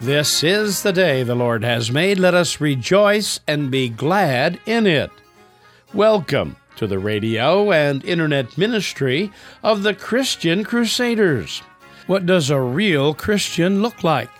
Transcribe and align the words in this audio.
This 0.00 0.42
is 0.42 0.82
the 0.82 0.92
day 0.92 1.22
the 1.22 1.36
Lord 1.36 1.62
has 1.62 1.90
made. 1.90 2.18
Let 2.18 2.34
us 2.34 2.60
rejoice 2.60 3.38
and 3.46 3.70
be 3.70 3.88
glad 3.88 4.58
in 4.66 4.86
it. 4.86 5.10
Welcome 5.94 6.56
to 6.76 6.88
the 6.88 6.98
radio 6.98 7.70
and 7.70 8.04
internet 8.04 8.58
ministry 8.58 9.30
of 9.62 9.82
the 9.82 9.94
Christian 9.94 10.64
Crusaders. 10.64 11.62
What 12.08 12.26
does 12.26 12.50
a 12.50 12.60
real 12.60 13.14
Christian 13.14 13.82
look 13.82 14.02
like? 14.02 14.30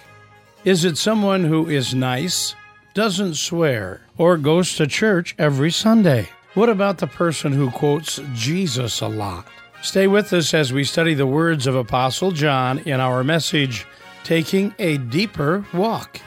Is 0.65 0.85
it 0.85 0.99
someone 0.99 1.45
who 1.45 1.69
is 1.69 1.95
nice, 1.95 2.57
doesn't 2.93 3.37
swear, 3.37 4.03
or 4.19 4.37
goes 4.37 4.75
to 4.77 4.89
church 4.89 5.37
every 5.39 5.71
Sunday? 5.71 6.29
What 6.55 6.69
about 6.69 6.99
the 6.99 7.07
person 7.07 7.53
who 7.53 7.71
quotes 7.71 8.21
Jesus 8.35 9.01
a 9.01 9.09
lot? 9.09 9.47
Stay 9.83 10.09
with 10.09 10.33
us 10.33 10.53
as 10.53 10.73
we 10.73 10.83
study 10.83 11.15
the 11.15 11.27
words 11.27 11.67
of 11.67 11.77
Apostle 11.77 12.33
John 12.33 12.81
in 12.81 13.01
our 13.01 13.23
message 13.23 13.87
taking 14.25 14.75
a 14.79 14.97
deeper 14.99 15.65
walk. 15.73 16.21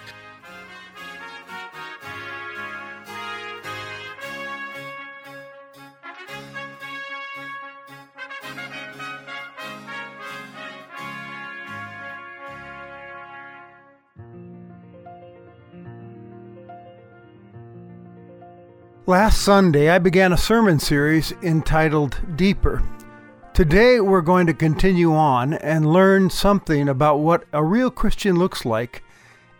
Last 19.09 19.41
Sunday, 19.41 19.89
I 19.89 19.99
began 19.99 20.33
a 20.33 20.37
sermon 20.37 20.79
series 20.79 21.31
entitled 21.41 22.19
Deeper. 22.35 22.83
Today 23.57 23.99
we're 23.99 24.21
going 24.21 24.45
to 24.45 24.53
continue 24.53 25.15
on 25.15 25.53
and 25.55 25.91
learn 25.91 26.29
something 26.29 26.87
about 26.87 27.21
what 27.21 27.45
a 27.51 27.63
real 27.63 27.89
Christian 27.89 28.35
looks 28.37 28.65
like 28.65 29.03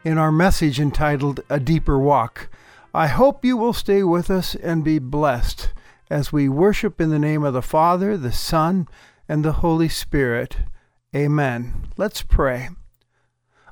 in 0.03 0.19
our 0.19 0.31
message 0.31 0.79
entitled 0.79 1.39
A 1.49 1.59
Deeper 1.59 1.97
Walk. 1.97 2.47
I 2.93 3.07
hope 3.07 3.43
you 3.43 3.57
will 3.57 3.73
stay 3.73 4.03
with 4.03 4.29
us 4.29 4.53
and 4.53 4.83
be 4.83 4.99
blessed 4.99 5.73
as 6.11 6.31
we 6.31 6.47
worship 6.47 7.01
in 7.01 7.09
the 7.09 7.17
name 7.17 7.43
of 7.43 7.55
the 7.55 7.63
Father, 7.63 8.17
the 8.17 8.31
Son, 8.31 8.87
and 9.27 9.43
the 9.43 9.53
Holy 9.63 9.89
Spirit. 9.89 10.57
Amen. 11.15 11.87
Let's 11.97 12.21
pray. 12.21 12.69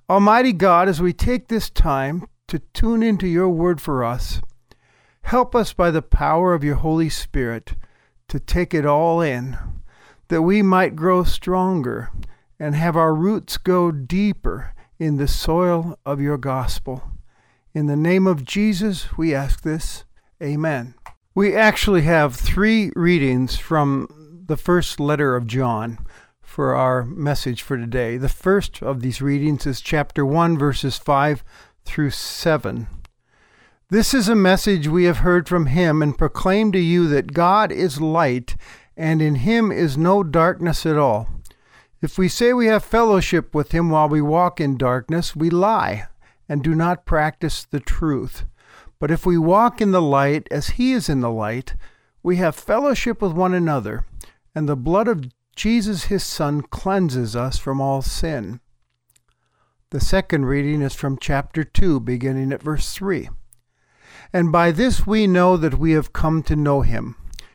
Almighty 0.10 0.54
God, 0.54 0.90
as 0.90 1.00
we 1.00 1.14
take 1.14 1.50
this 1.50 1.70
time 1.70 2.26
to 2.48 2.58
tune 2.74 3.04
into 3.04 3.28
your 3.28 3.50
word 3.50 3.80
for 3.80 4.04
us, 4.04 4.42
help 5.22 5.54
us 5.54 5.72
by 5.72 5.92
the 5.92 6.02
power 6.02 6.56
of 6.56 6.64
your 6.64 6.78
Holy 6.78 7.10
Spirit 7.10 7.76
to 8.28 8.40
take 8.40 8.74
it 8.74 8.88
all 8.88 9.22
in 9.22 9.60
that 10.28 10.42
we 10.42 10.62
might 10.62 10.96
grow 10.96 11.24
stronger 11.24 12.12
and 12.60 12.76
have 12.76 12.96
our 12.96 13.14
roots 13.14 13.58
go 13.58 13.92
deeper 13.92 14.74
in 14.98 15.18
the 15.18 15.28
soil 15.28 15.98
of 16.06 16.22
your 16.22 16.38
gospel. 16.38 17.04
In 17.74 17.88
the 17.88 17.96
name 17.96 18.26
of 18.26 18.46
Jesus, 18.46 19.18
we 19.18 19.36
ask 19.36 19.62
this. 19.62 20.06
Amen. 20.42 20.96
We 21.34 21.56
actually 21.56 22.04
have 22.04 22.36
three 22.36 22.92
readings 22.96 23.58
from 23.58 24.44
the 24.48 24.58
first 24.58 25.00
letter 25.00 25.36
of 25.36 25.48
John 25.48 26.00
for 26.42 26.74
our 26.74 27.04
message 27.04 27.62
for 27.62 27.78
today. 27.78 28.16
The 28.16 28.30
first 28.30 28.82
of 28.82 29.02
these 29.02 29.22
readings 29.22 29.66
is 29.66 29.82
chapter 29.82 30.26
1, 30.26 30.58
verses 30.58 30.98
5 30.98 31.44
through 31.84 32.12
7. 32.12 32.88
This 33.90 34.14
is 34.14 34.30
a 34.30 34.36
message 34.36 34.88
we 34.88 35.04
have 35.04 35.18
heard 35.18 35.50
from 35.50 35.68
him 35.68 36.02
and 36.02 36.18
proclaim 36.18 36.72
to 36.72 36.80
you 36.80 37.08
that 37.10 37.34
God 37.34 37.72
is 37.72 38.00
light 38.00 38.56
and 38.98 39.22
in 39.22 39.36
him 39.36 39.72
is 39.72 39.98
no 39.98 40.24
darkness 40.24 40.86
at 40.86 40.98
all. 40.98 41.30
If 42.02 42.18
we 42.18 42.28
say 42.28 42.54
we 42.54 42.68
have 42.68 42.84
fellowship 42.84 43.54
with 43.54 43.72
him 43.72 43.90
while 43.90 44.08
we 44.08 44.22
walk 44.22 44.62
in 44.62 44.78
darkness, 44.78 45.36
we 45.36 45.50
lie 45.50 46.08
and 46.48 46.64
do 46.64 46.76
not 46.76 47.06
practice 47.06 47.66
the 47.66 47.80
truth. 47.80 48.46
But 49.00 49.12
if 49.12 49.26
we 49.26 49.38
walk 49.38 49.82
in 49.82 49.92
the 49.92 50.02
light 50.02 50.48
as 50.52 50.72
he 50.72 50.94
is 50.94 51.10
in 51.10 51.22
the 51.22 51.32
light, 51.32 51.76
we 52.22 52.38
have 52.38 52.56
fellowship 52.56 53.22
with 53.22 53.34
one 53.34 53.54
another, 53.54 54.06
and 54.54 54.70
the 54.70 54.76
blood 54.76 55.08
of 55.08 55.26
Jesus 55.56 56.06
his 56.06 56.24
Son 56.24 56.62
cleanses 56.62 57.36
us 57.36 57.58
from 57.58 57.82
all 57.82 58.02
sin. 58.02 58.60
The 59.92 60.00
second 60.00 60.46
reading 60.46 60.82
is 60.82 60.94
from 60.94 61.18
chapter 61.20 61.64
2, 61.64 62.00
beginning 62.00 62.52
at 62.52 62.64
verse 62.64 62.94
3. 62.94 63.30
And 64.34 64.52
by 64.52 64.72
this 64.72 65.08
we 65.08 65.28
know 65.28 65.56
that 65.58 65.80
we 65.80 65.92
have 65.92 66.14
come 66.14 66.44
to 66.44 66.56
know 66.56 66.82
him 66.82 67.16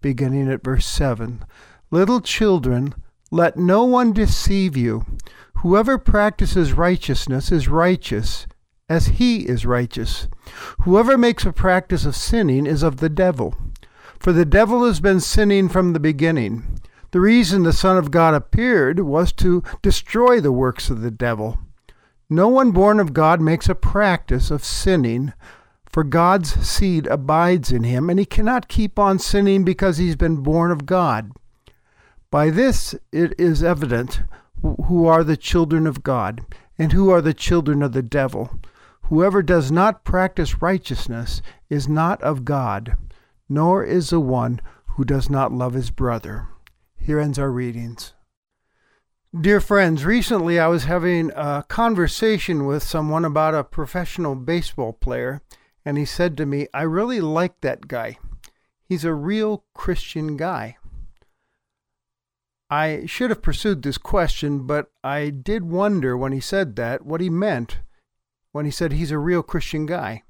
beginning 0.00 0.50
at 0.50 0.64
verse 0.64 0.86
7. 0.86 1.44
Little 1.90 2.20
children, 2.20 2.94
let 3.30 3.56
no 3.56 3.84
one 3.84 4.12
deceive 4.12 4.76
you. 4.76 5.04
Whoever 5.58 5.98
practices 5.98 6.72
righteousness 6.72 7.52
is 7.52 7.68
righteous, 7.68 8.46
as 8.88 9.06
he 9.06 9.48
is 9.48 9.66
righteous. 9.66 10.28
Whoever 10.82 11.18
makes 11.18 11.44
a 11.44 11.52
practice 11.52 12.04
of 12.04 12.16
sinning 12.16 12.66
is 12.66 12.82
of 12.82 12.96
the 12.96 13.08
devil. 13.08 13.54
For 14.18 14.32
the 14.32 14.44
devil 14.44 14.84
has 14.84 15.00
been 15.00 15.20
sinning 15.20 15.68
from 15.68 15.92
the 15.92 16.00
beginning. 16.00 16.80
The 17.12 17.20
reason 17.20 17.62
the 17.62 17.72
Son 17.72 17.96
of 17.96 18.10
God 18.10 18.34
appeared 18.34 19.00
was 19.00 19.32
to 19.34 19.62
destroy 19.82 20.40
the 20.40 20.52
works 20.52 20.90
of 20.90 21.00
the 21.00 21.10
devil. 21.10 21.58
No 22.28 22.46
one 22.46 22.70
born 22.70 23.00
of 23.00 23.12
God 23.12 23.40
makes 23.40 23.68
a 23.68 23.74
practice 23.74 24.50
of 24.50 24.64
sinning, 24.64 25.32
for 25.92 26.04
God's 26.04 26.68
seed 26.68 27.06
abides 27.06 27.72
in 27.72 27.84
him, 27.84 28.08
and 28.08 28.18
he 28.18 28.24
cannot 28.24 28.68
keep 28.68 28.98
on 28.98 29.18
sinning 29.18 29.64
because 29.64 29.98
he's 29.98 30.16
been 30.16 30.36
born 30.36 30.70
of 30.70 30.86
God. 30.86 31.32
By 32.30 32.50
this 32.50 32.94
it 33.12 33.34
is 33.38 33.62
evident 33.62 34.22
who 34.62 35.06
are 35.06 35.24
the 35.24 35.36
children 35.36 35.86
of 35.86 36.02
God, 36.02 36.44
and 36.78 36.92
who 36.92 37.10
are 37.10 37.20
the 37.20 37.34
children 37.34 37.82
of 37.82 37.92
the 37.92 38.02
devil. 38.02 38.58
Whoever 39.04 39.42
does 39.42 39.72
not 39.72 40.04
practice 40.04 40.62
righteousness 40.62 41.42
is 41.68 41.88
not 41.88 42.22
of 42.22 42.44
God, 42.44 42.96
nor 43.48 43.82
is 43.84 44.10
the 44.10 44.20
one 44.20 44.60
who 44.86 45.04
does 45.04 45.28
not 45.28 45.52
love 45.52 45.74
his 45.74 45.90
brother. 45.90 46.46
Here 46.98 47.18
ends 47.18 47.38
our 47.38 47.50
readings. 47.50 48.12
Dear 49.38 49.60
friends, 49.60 50.04
recently 50.04 50.58
I 50.58 50.68
was 50.68 50.84
having 50.84 51.30
a 51.34 51.64
conversation 51.68 52.66
with 52.66 52.82
someone 52.82 53.24
about 53.24 53.54
a 53.54 53.64
professional 53.64 54.34
baseball 54.34 54.92
player 54.92 55.40
and 55.84 55.98
he 55.98 56.04
said 56.04 56.36
to 56.36 56.46
me, 56.46 56.66
I 56.74 56.82
really 56.82 57.20
like 57.20 57.60
that 57.60 57.88
guy. 57.88 58.18
He's 58.84 59.04
a 59.04 59.14
real 59.14 59.64
Christian 59.74 60.36
guy. 60.36 60.76
I 62.68 63.06
should 63.06 63.30
have 63.30 63.42
pursued 63.42 63.82
this 63.82 63.98
question, 63.98 64.66
but 64.66 64.90
I 65.02 65.30
did 65.30 65.64
wonder 65.64 66.16
when 66.16 66.32
he 66.32 66.40
said 66.40 66.76
that 66.76 67.04
what 67.04 67.20
he 67.20 67.30
meant 67.30 67.78
when 68.52 68.64
he 68.64 68.70
said 68.70 68.92
he's 68.92 69.10
a 69.10 69.18
real 69.18 69.42
Christian 69.42 69.86
guy. 69.86 70.22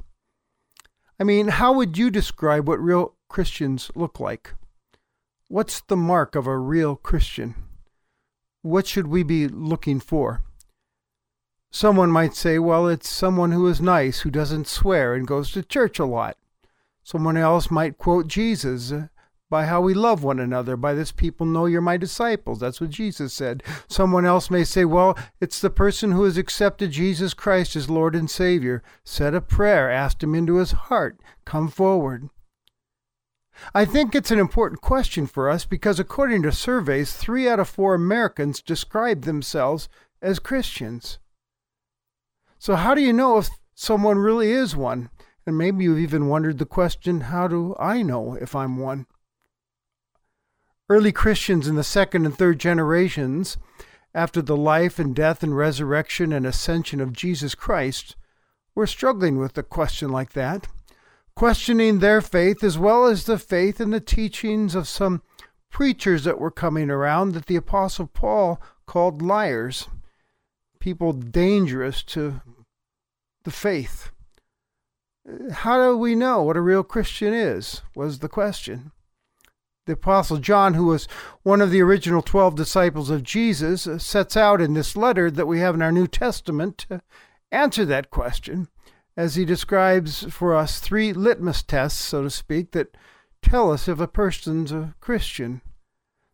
I 1.19 1.25
mean, 1.25 1.49
how 1.49 1.73
would 1.73 1.99
you 1.99 2.11
describe 2.11 2.69
what 2.69 2.81
real 2.81 3.15
Christians 3.29 3.91
look 3.95 4.21
like? 4.21 4.55
What's 5.49 5.81
the 5.81 5.97
mark 5.97 6.35
of 6.35 6.47
a 6.47 6.59
real 6.59 6.97
Christian? 6.97 7.55
What 8.63 8.87
should 8.87 9.07
we 9.07 9.23
be 9.23 9.49
looking 9.49 10.01
for? 10.01 10.43
Someone 11.81 12.11
might 12.11 12.35
say, 12.35 12.59
well, 12.59 12.89
it's 12.89 13.09
someone 13.09 13.53
who 13.53 13.67
is 13.67 13.81
nice, 13.81 14.21
who 14.21 14.31
doesn't 14.31 14.67
swear, 14.67 15.15
and 15.15 15.27
goes 15.27 15.51
to 15.53 15.63
church 15.63 15.99
a 15.99 16.05
lot. 16.05 16.37
Someone 17.03 17.39
else 17.39 17.71
might 17.71 17.97
quote 17.97 18.27
Jesus 18.27 18.93
by 19.49 19.65
how 19.65 19.81
we 19.81 19.95
love 19.95 20.23
one 20.23 20.39
another. 20.39 20.77
By 20.77 20.93
this 20.93 21.11
people 21.11 21.47
know 21.47 21.65
you're 21.65 21.81
my 21.81 21.97
disciples. 21.97 22.61
That's 22.61 22.83
what 22.83 22.91
Jesus 22.91 23.33
said. 23.33 23.63
Someone 23.89 24.27
else 24.27 24.51
may 24.51 24.63
say, 24.63 24.85
well, 24.85 25.17
it's 25.41 25.59
the 25.59 25.71
person 25.71 26.13
who 26.13 26.25
has 26.25 26.37
accepted 26.37 26.91
Jesus 26.91 27.33
Christ 27.33 27.75
as 27.75 27.89
Lord 27.89 28.15
and 28.15 28.31
Savior, 28.31 28.83
said 29.03 29.35
a 29.35 29.41
prayer, 29.41 29.91
asked 29.91 30.23
him 30.23 30.35
into 30.35 30.57
his 30.57 30.73
heart, 30.73 31.19
come 31.47 31.69
forward. 31.69 32.29
I 33.75 33.87
think 33.87 34.15
it's 34.15 34.31
an 34.31 34.39
important 34.39 34.83
question 34.83 35.27
for 35.27 35.49
us 35.49 35.65
because, 35.65 35.99
according 35.99 36.43
to 36.43 36.53
surveys, 36.53 37.15
three 37.15 37.49
out 37.49 37.59
of 37.59 37.71
four 37.71 37.95
Americans 37.95 38.61
describe 38.61 39.23
themselves 39.23 39.89
as 40.21 40.39
Christians. 40.39 41.19
So, 42.61 42.77
how 42.77 42.95
do 42.95 43.01
you 43.01 43.15
know 43.15 43.39
if 43.39 43.49
someone 43.75 44.19
really 44.19 44.53
is 44.53 44.77
one? 44.77 45.09
And 45.47 45.57
maybe 45.57 45.85
you've 45.85 45.99
even 45.99 46.29
wondered 46.29 46.59
the 46.59 46.67
question 46.67 47.23
how 47.23 47.49
do 47.49 47.75
I 47.81 48.03
know 48.03 48.35
if 48.39 48.55
I'm 48.55 48.77
one? 48.77 49.07
Early 50.91 51.11
Christians 51.11 51.67
in 51.67 51.77
the 51.77 51.83
second 51.83 52.27
and 52.27 52.37
third 52.37 52.61
generations, 52.61 53.57
after 54.15 54.43
the 54.43 54.59
life 54.59 54.99
and 54.99 55.17
death 55.17 55.43
and 55.43 55.57
resurrection 55.57 56.35
and 56.35 56.47
ascension 56.47 57.01
of 57.01 57.15
Jesus 57.15 57.55
Christ, 57.55 58.15
were 58.75 58.87
struggling 58.87 59.39
with 59.39 59.57
a 59.57 59.63
question 59.63 60.11
like 60.11 60.35
that, 60.35 60.69
questioning 61.35 62.01
their 62.01 62.21
faith 62.21 62.63
as 62.63 62.77
well 62.77 63.07
as 63.07 63.25
the 63.25 63.39
faith 63.39 63.81
and 63.81 63.91
the 63.91 64.01
teachings 64.01 64.75
of 64.75 64.87
some 64.87 65.23
preachers 65.71 66.25
that 66.25 66.39
were 66.39 66.51
coming 66.51 66.91
around 66.91 67.33
that 67.33 67.47
the 67.47 67.57
Apostle 67.57 68.07
Paul 68.07 68.61
called 68.85 69.23
liars, 69.23 69.89
people 70.81 71.13
dangerous 71.13 72.03
to 72.03 72.41
the 73.45 73.51
faith. 73.51 74.11
How 75.53 75.77
do 75.79 75.97
we 75.97 76.15
know 76.15 76.43
what 76.43 76.57
a 76.57 76.63
real 76.63 76.83
Christian 76.83 77.33
is? 77.33 77.83
was 77.95 78.19
the 78.19 78.29
question. 78.29 78.93
The 79.87 79.93
Apostle 79.93 80.39
John, 80.39 80.75
who 80.75 80.87
was 80.87 81.09
one 81.43 81.61
of 81.61 81.71
the 81.71 81.83
original 81.83 82.23
12 82.23 82.55
disciples 82.55 83.11
of 83.11 83.23
Jesus, 83.23 83.87
uh, 83.87 83.99
sets 83.99 84.37
out 84.37 84.61
in 84.61 84.75
this 84.75 84.97
letter 84.97 85.31
that 85.31 85.47
we 85.47 85.61
have 85.61 85.75
in 85.75 85.83
our 85.83 85.93
New 85.93 86.07
Testament 86.07 86.79
to 86.89 87.03
answer 87.51 87.85
that 87.85 88.11
question 88.11 88.69
as 89.17 89.35
he 89.35 89.45
describes 89.45 90.25
for 90.31 90.55
us 90.55 90.81
three 90.81 91.13
litmus 91.13 91.63
tests, 91.63 92.01
so 92.01 92.23
to 92.23 92.31
speak, 92.31 92.73
that 92.73 92.97
tell 93.43 93.73
us 93.73 93.89
if 93.89 94.01
a 94.01 94.07
person's 94.07 94.73
a 94.73 94.95
Christian. 95.01 95.61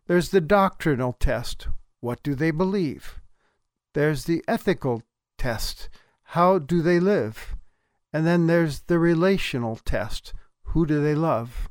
There's 0.06 0.30
the 0.30 0.40
doctrinal 0.40 1.12
test 1.12 1.68
what 2.00 2.22
do 2.22 2.34
they 2.34 2.50
believe? 2.50 3.18
There's 3.96 4.24
the 4.26 4.44
ethical 4.46 5.02
test 5.38 5.88
how 6.34 6.58
do 6.58 6.82
they 6.82 7.00
live? 7.00 7.56
And 8.12 8.26
then 8.26 8.46
there's 8.46 8.80
the 8.80 8.98
relational 8.98 9.76
test 9.76 10.34
who 10.64 10.84
do 10.84 11.02
they 11.02 11.14
love? 11.14 11.70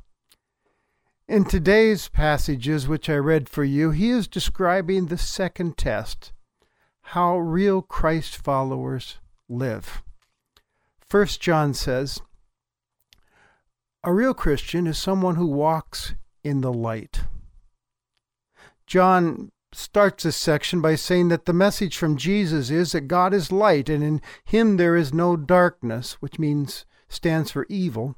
In 1.28 1.44
today's 1.44 2.08
passages, 2.08 2.88
which 2.88 3.08
I 3.08 3.14
read 3.14 3.48
for 3.48 3.62
you, 3.62 3.92
he 3.92 4.10
is 4.10 4.26
describing 4.26 5.06
the 5.06 5.16
second 5.16 5.76
test 5.76 6.32
how 7.14 7.38
real 7.38 7.80
Christ 7.80 8.34
followers 8.34 9.20
live. 9.48 10.02
First 10.98 11.40
John 11.40 11.74
says, 11.74 12.20
A 14.02 14.12
real 14.12 14.34
Christian 14.34 14.88
is 14.88 14.98
someone 14.98 15.36
who 15.36 15.46
walks 15.46 16.16
in 16.42 16.60
the 16.60 16.72
light. 16.72 17.20
John 18.84 19.52
starts 19.76 20.24
this 20.24 20.36
section 20.36 20.80
by 20.80 20.94
saying 20.94 21.28
that 21.28 21.44
the 21.44 21.52
message 21.52 21.96
from 21.96 22.16
Jesus 22.16 22.70
is 22.70 22.92
that 22.92 23.02
God 23.02 23.34
is 23.34 23.52
light 23.52 23.88
and 23.88 24.02
in 24.02 24.22
him 24.44 24.76
there 24.76 24.96
is 24.96 25.12
no 25.12 25.36
darkness, 25.36 26.14
which 26.14 26.38
means 26.38 26.86
stands 27.08 27.50
for 27.50 27.66
evil 27.68 28.16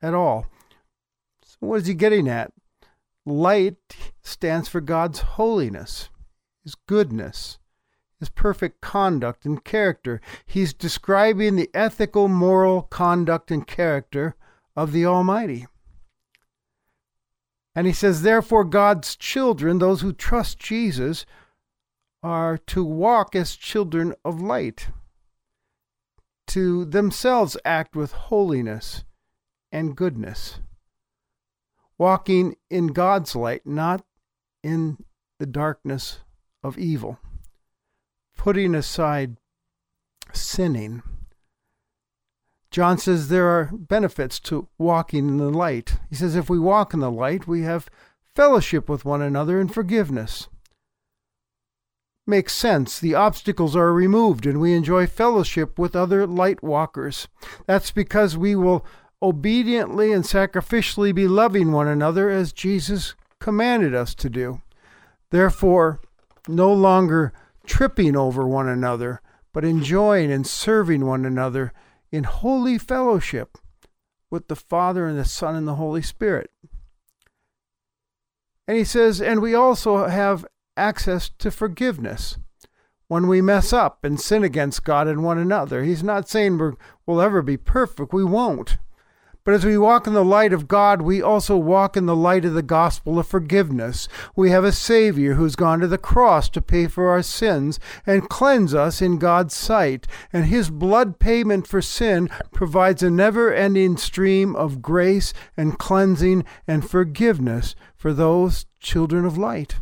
at 0.00 0.14
all. 0.14 0.46
So 1.44 1.56
what 1.60 1.82
is 1.82 1.86
he 1.86 1.94
getting 1.94 2.28
at? 2.28 2.52
Light 3.24 3.76
stands 4.22 4.68
for 4.68 4.80
God's 4.80 5.20
holiness, 5.20 6.10
his 6.64 6.74
goodness, 6.74 7.58
his 8.18 8.28
perfect 8.28 8.80
conduct 8.80 9.44
and 9.44 9.62
character. 9.64 10.20
He's 10.46 10.72
describing 10.72 11.56
the 11.56 11.70
ethical, 11.74 12.28
moral 12.28 12.82
conduct 12.82 13.50
and 13.50 13.66
character 13.66 14.34
of 14.74 14.92
the 14.92 15.04
Almighty. 15.04 15.66
And 17.76 17.86
he 17.86 17.92
says, 17.92 18.22
therefore, 18.22 18.64
God's 18.64 19.14
children, 19.16 19.78
those 19.78 20.00
who 20.00 20.14
trust 20.14 20.58
Jesus, 20.58 21.26
are 22.22 22.56
to 22.56 22.82
walk 22.82 23.36
as 23.36 23.54
children 23.54 24.14
of 24.24 24.40
light, 24.40 24.88
to 26.46 26.86
themselves 26.86 27.58
act 27.66 27.94
with 27.94 28.12
holiness 28.12 29.04
and 29.70 29.94
goodness, 29.94 30.60
walking 31.98 32.56
in 32.70 32.88
God's 32.88 33.36
light, 33.36 33.66
not 33.66 34.06
in 34.62 35.04
the 35.38 35.46
darkness 35.46 36.20
of 36.62 36.78
evil, 36.78 37.18
putting 38.38 38.74
aside 38.74 39.36
sinning 40.32 41.02
John 42.76 42.98
says 42.98 43.28
there 43.28 43.48
are 43.48 43.70
benefits 43.72 44.38
to 44.40 44.68
walking 44.76 45.28
in 45.28 45.38
the 45.38 45.48
light. 45.48 45.96
He 46.10 46.14
says 46.14 46.36
if 46.36 46.50
we 46.50 46.58
walk 46.58 46.92
in 46.92 47.00
the 47.00 47.10
light, 47.10 47.46
we 47.46 47.62
have 47.62 47.88
fellowship 48.34 48.86
with 48.86 49.02
one 49.02 49.22
another 49.22 49.58
and 49.58 49.72
forgiveness. 49.72 50.48
Makes 52.26 52.52
sense. 52.52 53.00
The 53.00 53.14
obstacles 53.14 53.74
are 53.74 53.94
removed 53.94 54.44
and 54.44 54.60
we 54.60 54.74
enjoy 54.74 55.06
fellowship 55.06 55.78
with 55.78 55.96
other 55.96 56.26
light 56.26 56.62
walkers. 56.62 57.28
That's 57.64 57.90
because 57.90 58.36
we 58.36 58.54
will 58.54 58.84
obediently 59.22 60.12
and 60.12 60.24
sacrificially 60.24 61.14
be 61.14 61.26
loving 61.26 61.72
one 61.72 61.88
another 61.88 62.28
as 62.28 62.52
Jesus 62.52 63.14
commanded 63.40 63.94
us 63.94 64.14
to 64.16 64.28
do. 64.28 64.60
Therefore, 65.30 65.98
no 66.46 66.70
longer 66.74 67.32
tripping 67.64 68.16
over 68.16 68.46
one 68.46 68.68
another, 68.68 69.22
but 69.54 69.64
enjoying 69.64 70.30
and 70.30 70.46
serving 70.46 71.06
one 71.06 71.24
another 71.24 71.72
in 72.12 72.24
holy 72.24 72.78
fellowship 72.78 73.58
with 74.30 74.48
the 74.48 74.56
Father 74.56 75.06
and 75.06 75.18
the 75.18 75.24
Son 75.24 75.54
and 75.54 75.66
the 75.66 75.76
Holy 75.76 76.02
Spirit. 76.02 76.50
And 78.68 78.76
he 78.76 78.84
says, 78.84 79.20
and 79.20 79.40
we 79.40 79.54
also 79.54 80.06
have 80.06 80.44
access 80.76 81.30
to 81.38 81.50
forgiveness 81.50 82.38
when 83.08 83.28
we 83.28 83.40
mess 83.40 83.72
up 83.72 84.04
and 84.04 84.20
sin 84.20 84.42
against 84.42 84.84
God 84.84 85.06
and 85.06 85.22
one 85.22 85.38
another. 85.38 85.84
He's 85.84 86.02
not 86.02 86.28
saying 86.28 86.58
we 86.58 86.72
will 87.06 87.20
ever 87.20 87.42
be 87.42 87.56
perfect. 87.56 88.12
We 88.12 88.24
won't. 88.24 88.78
But 89.46 89.54
as 89.54 89.64
we 89.64 89.78
walk 89.78 90.08
in 90.08 90.12
the 90.12 90.24
light 90.24 90.52
of 90.52 90.66
God, 90.66 91.02
we 91.02 91.22
also 91.22 91.56
walk 91.56 91.96
in 91.96 92.06
the 92.06 92.16
light 92.16 92.44
of 92.44 92.54
the 92.54 92.62
gospel 92.62 93.16
of 93.16 93.28
forgiveness. 93.28 94.08
We 94.34 94.50
have 94.50 94.64
a 94.64 94.72
Savior 94.72 95.34
who's 95.34 95.54
gone 95.54 95.78
to 95.78 95.86
the 95.86 95.98
cross 95.98 96.48
to 96.48 96.60
pay 96.60 96.88
for 96.88 97.10
our 97.10 97.22
sins 97.22 97.78
and 98.04 98.28
cleanse 98.28 98.74
us 98.74 99.00
in 99.00 99.18
God's 99.18 99.54
sight. 99.54 100.08
And 100.32 100.46
His 100.46 100.68
blood 100.68 101.20
payment 101.20 101.68
for 101.68 101.80
sin 101.80 102.28
provides 102.52 103.04
a 103.04 103.08
never 103.08 103.54
ending 103.54 103.96
stream 103.96 104.56
of 104.56 104.82
grace 104.82 105.32
and 105.56 105.78
cleansing 105.78 106.44
and 106.66 106.90
forgiveness 106.90 107.76
for 107.94 108.12
those 108.12 108.66
children 108.80 109.24
of 109.24 109.38
light. 109.38 109.76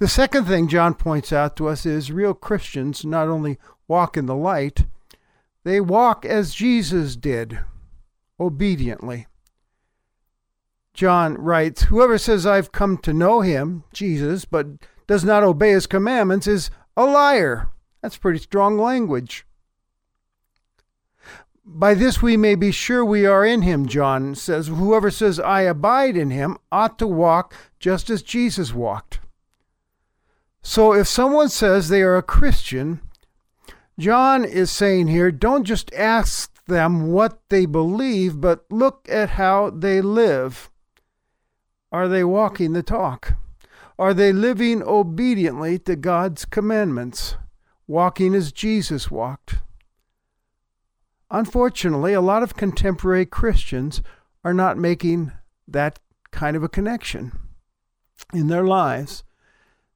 The 0.00 0.08
second 0.08 0.44
thing 0.44 0.68
John 0.68 0.92
points 0.92 1.32
out 1.32 1.56
to 1.56 1.68
us 1.68 1.86
is 1.86 2.12
real 2.12 2.34
Christians 2.34 3.06
not 3.06 3.28
only 3.28 3.58
walk 3.88 4.18
in 4.18 4.26
the 4.26 4.36
light, 4.36 4.84
they 5.64 5.80
walk 5.80 6.24
as 6.24 6.54
Jesus 6.54 7.16
did, 7.16 7.58
obediently. 8.38 9.26
John 10.92 11.34
writes 11.34 11.84
Whoever 11.84 12.18
says, 12.18 12.46
I've 12.46 12.70
come 12.70 12.98
to 12.98 13.12
know 13.12 13.40
him, 13.40 13.84
Jesus, 13.92 14.44
but 14.44 14.66
does 15.06 15.24
not 15.24 15.42
obey 15.42 15.72
his 15.72 15.86
commandments 15.86 16.46
is 16.46 16.70
a 16.96 17.04
liar. 17.04 17.70
That's 18.00 18.16
pretty 18.16 18.38
strong 18.38 18.78
language. 18.78 19.46
By 21.66 21.94
this 21.94 22.20
we 22.20 22.36
may 22.36 22.54
be 22.54 22.70
sure 22.70 23.04
we 23.04 23.24
are 23.24 23.44
in 23.44 23.62
him, 23.62 23.86
John 23.86 24.34
says. 24.34 24.68
Whoever 24.68 25.10
says, 25.10 25.40
I 25.40 25.62
abide 25.62 26.16
in 26.16 26.30
him, 26.30 26.58
ought 26.70 26.98
to 26.98 27.06
walk 27.06 27.54
just 27.80 28.10
as 28.10 28.22
Jesus 28.22 28.74
walked. 28.74 29.20
So 30.62 30.92
if 30.92 31.08
someone 31.08 31.48
says 31.48 31.88
they 31.88 32.02
are 32.02 32.16
a 32.16 32.22
Christian, 32.22 33.00
John 33.98 34.44
is 34.44 34.70
saying 34.70 35.06
here 35.06 35.30
don't 35.30 35.64
just 35.64 35.92
ask 35.94 36.50
them 36.66 37.12
what 37.12 37.40
they 37.48 37.66
believe, 37.66 38.40
but 38.40 38.64
look 38.70 39.06
at 39.08 39.30
how 39.30 39.70
they 39.70 40.00
live. 40.00 40.70
Are 41.92 42.08
they 42.08 42.24
walking 42.24 42.72
the 42.72 42.82
talk? 42.82 43.34
Are 43.98 44.12
they 44.12 44.32
living 44.32 44.82
obediently 44.82 45.78
to 45.80 45.94
God's 45.94 46.44
commandments, 46.44 47.36
walking 47.86 48.34
as 48.34 48.50
Jesus 48.50 49.10
walked? 49.10 49.56
Unfortunately, 51.30 52.12
a 52.12 52.20
lot 52.20 52.42
of 52.42 52.56
contemporary 52.56 53.26
Christians 53.26 54.02
are 54.42 54.54
not 54.54 54.76
making 54.76 55.32
that 55.68 56.00
kind 56.32 56.56
of 56.56 56.62
a 56.62 56.68
connection 56.68 57.32
in 58.32 58.48
their 58.48 58.64
lives. 58.64 59.22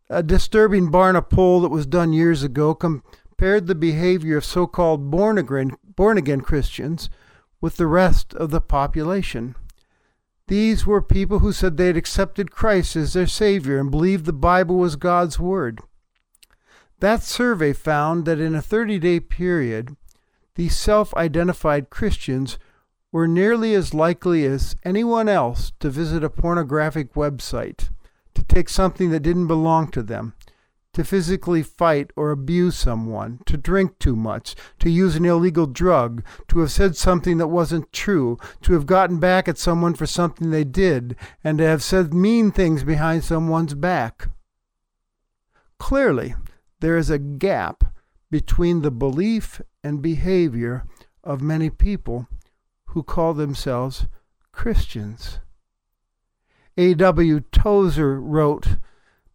A 0.09 0.23
disturbing 0.23 0.91
Barna 0.91 1.29
poll 1.29 1.61
that 1.61 1.69
was 1.69 1.87
done 1.87 2.13
years 2.13 2.43
ago 2.43 2.75
com- 2.75 3.03
compared 3.39 3.69
the 3.69 3.75
behavior 3.77 4.37
of 4.37 4.45
so 4.45 4.67
called 4.67 5.13
born 5.13 5.39
again, 5.39 5.71
born 5.85 6.19
again 6.19 6.41
Christians 6.41 7.09
with 7.61 7.77
the 7.77 7.87
rest 7.87 8.35
of 8.35 8.51
the 8.51 8.61
population. 8.61 9.55
These 10.49 10.85
were 10.85 11.01
people 11.01 11.39
who 11.39 11.53
said 11.53 11.77
they 11.77 11.87
had 11.87 11.97
accepted 11.97 12.51
Christ 12.51 12.97
as 12.97 13.13
their 13.13 13.29
Savior 13.29 13.79
and 13.79 13.93
believed 13.93 14.25
the 14.25 14.33
Bible 14.33 14.77
was 14.77 14.97
God's 14.97 15.39
Word. 15.39 15.79
That 16.99 17.23
survey 17.23 17.73
found 17.73 18.25
that 18.25 18.41
in 18.41 18.57
a 18.57 18.63
30 18.63 18.99
day 18.99 19.21
period, 19.21 19.97
these 20.57 20.77
self 20.77 21.15
identified 21.15 21.91
Christians 21.91 22.59
were 23.13 23.29
nearly 23.29 23.73
as 23.73 23.95
likely 23.95 24.45
as 24.47 24.75
anyone 24.85 25.29
else 25.29 25.71
to 25.79 25.91
visit 25.91 26.25
a 26.25 26.31
pornographic 26.31 27.15
website, 27.15 27.91
to 28.35 28.43
take 28.43 28.69
something 28.69 29.11
that 29.11 29.21
didn't 29.21 29.47
belong 29.47 29.93
to 29.93 30.03
them, 30.03 30.35
to 30.99 31.05
physically 31.05 31.63
fight 31.63 32.11
or 32.17 32.33
abuse 32.33 32.75
someone, 32.75 33.39
to 33.47 33.57
drink 33.57 33.97
too 34.01 34.17
much, 34.17 34.57
to 34.81 34.91
use 34.91 35.15
an 35.15 35.25
illegal 35.25 35.65
drug, 35.65 36.25
to 36.49 36.59
have 36.59 36.73
said 36.73 36.97
something 36.97 37.39
that 37.39 37.47
wasn't 37.47 37.93
true, 37.93 38.37
to 38.61 38.73
have 38.73 38.85
gotten 38.85 39.21
back 39.21 39.47
at 39.47 39.57
someone 39.57 39.95
for 39.95 40.07
something 40.07 40.51
they 40.51 40.65
did, 40.65 41.15
and 41.45 41.59
to 41.59 41.65
have 41.65 41.85
said 41.85 42.13
mean 42.13 42.51
things 42.51 42.83
behind 42.83 43.23
someone's 43.23 43.75
back. 43.75 44.27
Clearly, 45.79 46.35
there 46.81 46.97
is 46.97 47.11
a 47.11 47.19
gap 47.21 47.95
between 48.29 48.83
the 48.83 48.91
belief 48.91 49.61
and 49.85 50.03
behavior 50.03 50.85
of 51.23 51.41
many 51.41 51.71
people 51.71 52.27
who 52.87 53.05
call 53.05 53.35
themselves 53.35 54.09
Christians. 54.51 55.39
A.W. 56.77 57.39
Tozer 57.53 58.21
wrote 58.21 58.79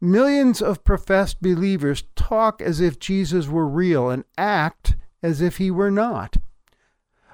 Millions 0.03 0.61
of 0.61 0.83
professed 0.83 1.41
believers 1.41 2.03
talk 2.13 2.61
as 2.61 2.81
if 2.81 2.99
Jesus 2.99 3.47
were 3.47 3.65
real 3.65 4.09
and 4.09 4.25
act 4.37 4.97
as 5.21 5.39
if 5.39 5.59
he 5.59 5.71
were 5.71 5.89
not. 5.89 6.35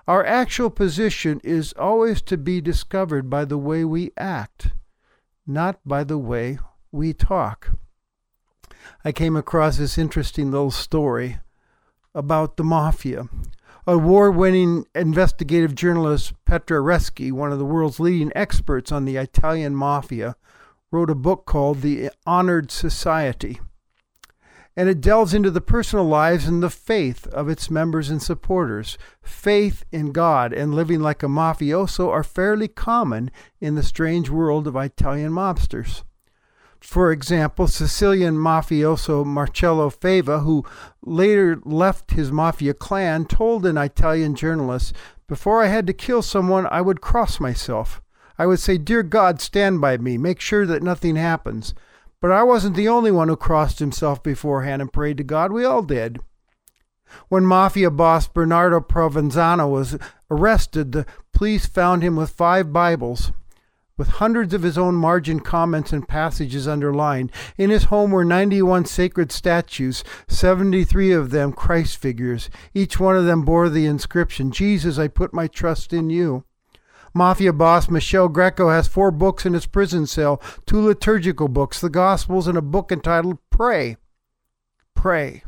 Our 0.07 0.23
actual 0.23 0.69
position 0.69 1.41
is 1.43 1.73
always 1.73 2.21
to 2.21 2.37
be 2.37 2.61
discovered 2.61 3.27
by 3.27 3.45
the 3.45 3.57
way 3.57 3.83
we 3.83 4.11
act, 4.17 4.67
not 5.47 5.79
by 5.83 6.03
the 6.03 6.19
way 6.19 6.59
we 6.91 7.11
talk. 7.11 7.71
I 9.03 9.13
came 9.13 9.35
across 9.35 9.79
this 9.79 9.97
interesting 9.97 10.51
little 10.51 10.69
story 10.69 11.39
about 12.13 12.55
the 12.55 12.63
mafia. 12.63 13.29
Award 13.87 14.35
winning 14.35 14.85
investigative 14.93 15.73
journalist 15.73 16.33
Petra 16.45 16.81
Reski, 16.81 17.31
one 17.31 17.51
of 17.51 17.57
the 17.57 17.65
world's 17.65 17.99
leading 17.99 18.31
experts 18.35 18.91
on 18.91 19.05
the 19.05 19.17
Italian 19.17 19.73
mafia, 19.73 20.35
wrote 20.91 21.09
a 21.09 21.15
book 21.15 21.45
called 21.45 21.81
The 21.81 22.09
Honored 22.25 22.71
Society. 22.71 23.59
And 24.75 24.87
it 24.87 25.01
delves 25.01 25.33
into 25.33 25.51
the 25.51 25.61
personal 25.61 26.05
lives 26.05 26.47
and 26.47 26.63
the 26.63 26.69
faith 26.69 27.27
of 27.27 27.49
its 27.49 27.69
members 27.69 28.09
and 28.09 28.21
supporters. 28.21 28.97
Faith 29.21 29.83
in 29.91 30.11
God 30.11 30.53
and 30.53 30.73
living 30.73 31.01
like 31.01 31.21
a 31.21 31.27
mafioso 31.27 32.09
are 32.09 32.23
fairly 32.23 32.67
common 32.67 33.29
in 33.59 33.75
the 33.75 33.83
strange 33.83 34.29
world 34.29 34.67
of 34.67 34.75
Italian 34.75 35.31
mobsters. 35.31 36.03
For 36.79 37.11
example, 37.11 37.67
Sicilian 37.67 38.35
mafioso 38.35 39.25
Marcello 39.25 39.89
Fava, 39.89 40.39
who 40.39 40.63
later 41.03 41.59
left 41.65 42.11
his 42.11 42.31
mafia 42.31 42.73
clan, 42.73 43.25
told 43.25 43.65
an 43.65 43.77
Italian 43.77 44.33
journalist, 44.33 44.95
Before 45.27 45.61
I 45.61 45.67
had 45.67 45.85
to 45.87 45.93
kill 45.93 46.21
someone, 46.21 46.67
I 46.71 46.79
would 46.81 47.01
cross 47.01 47.39
myself. 47.39 48.01
I 48.39 48.47
would 48.47 48.59
say, 48.59 48.77
Dear 48.77 49.03
God, 49.03 49.41
stand 49.41 49.81
by 49.81 49.97
me, 49.97 50.17
make 50.17 50.39
sure 50.39 50.65
that 50.65 50.81
nothing 50.81 51.17
happens. 51.17 51.75
But 52.21 52.31
I 52.31 52.41
wasn't 52.41 52.75
the 52.75 52.87
only 52.87 53.11
one 53.11 53.27
who 53.27 53.35
crossed 53.35 53.79
himself 53.79 54.23
beforehand 54.23 54.81
and 54.81 54.91
prayed 54.91 55.17
to 55.17 55.23
God. 55.23 55.51
We 55.51 55.65
all 55.65 55.83
did. 55.83 56.19
When 57.27 57.45
mafia 57.45 57.91
boss 57.91 58.27
Bernardo 58.27 58.79
Provenzano 58.79 59.69
was 59.69 59.97
arrested, 60.31 60.91
the 60.91 61.05
police 61.33 61.65
found 61.65 62.01
him 62.01 62.15
with 62.15 62.29
five 62.29 62.73
Bibles 62.73 63.31
with 63.99 64.07
hundreds 64.07 64.53
of 64.53 64.63
his 64.63 64.77
own 64.77 64.95
margin 64.95 65.41
comments 65.41 65.91
and 65.91 66.07
passages 66.07 66.69
underlined. 66.69 67.31
In 67.57 67.69
his 67.69 67.85
home 67.85 68.11
were 68.11 68.23
91 68.23 68.85
sacred 68.85 69.29
statues, 69.29 70.05
73 70.29 71.11
of 71.11 71.31
them 71.31 71.51
Christ 71.51 71.97
figures. 71.97 72.49
Each 72.73 72.97
one 72.97 73.17
of 73.17 73.25
them 73.25 73.43
bore 73.43 73.67
the 73.67 73.85
inscription, 73.85 74.51
Jesus, 74.51 74.97
I 74.97 75.09
put 75.09 75.33
my 75.33 75.47
trust 75.47 75.91
in 75.91 76.09
you. 76.09 76.45
Mafia 77.13 77.53
boss 77.53 77.89
Michele 77.89 78.27
Greco 78.27 78.69
has 78.69 78.87
four 78.87 79.11
books 79.11 79.45
in 79.45 79.53
his 79.53 79.65
prison 79.65 80.05
cell 80.05 80.41
two 80.65 80.81
liturgical 80.81 81.47
books, 81.47 81.81
the 81.81 81.89
Gospels, 81.89 82.47
and 82.47 82.57
a 82.57 82.61
book 82.61 82.91
entitled 82.91 83.37
Pray. 83.49 83.97
Pray. 84.93 85.43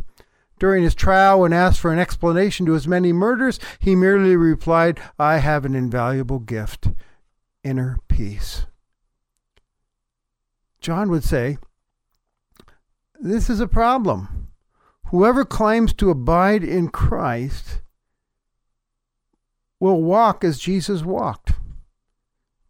During 0.59 0.83
his 0.83 0.93
trial, 0.93 1.41
when 1.41 1.53
asked 1.53 1.79
for 1.79 1.91
an 1.91 1.99
explanation 1.99 2.65
to 2.67 2.73
his 2.73 2.87
many 2.87 3.11
murders, 3.11 3.59
he 3.79 3.95
merely 3.95 4.35
replied, 4.35 4.99
I 5.17 5.37
have 5.37 5.65
an 5.65 5.73
invaluable 5.73 6.39
gift 6.39 6.89
inner 7.63 7.97
peace. 8.07 8.67
John 10.79 11.09
would 11.09 11.23
say, 11.23 11.57
This 13.19 13.49
is 13.49 13.59
a 13.59 13.67
problem. 13.67 14.49
Whoever 15.07 15.45
claims 15.45 15.93
to 15.95 16.09
abide 16.09 16.63
in 16.63 16.89
Christ 16.89 17.81
will 19.81 20.01
walk 20.01 20.43
as 20.45 20.59
Jesus 20.59 21.01
walked. 21.01 21.53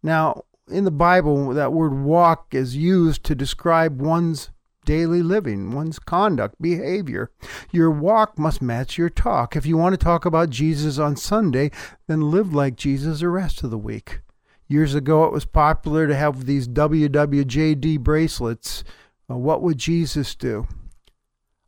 Now, 0.02 0.46
in 0.68 0.86
the 0.86 0.92
Bible, 0.92 1.50
that 1.50 1.74
word 1.74 1.94
walk 1.94 2.56
is 2.56 2.76
used 2.76 3.24
to 3.26 3.36
describe 3.36 4.02
one's 4.02 4.50
daily 4.86 5.22
living, 5.22 5.72
one's 5.72 6.00
conduct, 6.00 6.60
behavior. 6.60 7.30
Your 7.72 7.92
walk 7.92 8.40
must 8.40 8.62
match 8.62 8.98
your 8.98 9.10
talk. 9.10 9.56
If 9.56 9.66
you 9.66 9.78
want 9.78 9.94
to 9.94 10.04
talk 10.04 10.26
about 10.26 10.50
Jesus 10.50 10.98
on 10.98 11.18
Sunday, 11.18 11.70
then 12.08 12.32
live 12.32 12.54
like 12.54 12.78
Jesus 12.78 13.20
the 13.20 13.30
rest 13.30 13.62
of 13.62 13.70
the 13.70 13.78
week. 13.78 14.22
Years 14.68 14.96
ago, 14.96 15.26
it 15.26 15.34
was 15.34 15.46
popular 15.46 16.08
to 16.08 16.16
have 16.16 16.46
these 16.46 16.68
WWJD 16.68 18.00
bracelets. 18.00 18.86
Uh, 19.30 19.36
what 19.36 19.62
would 19.62 19.78
Jesus 19.78 20.34
do? 20.34 20.66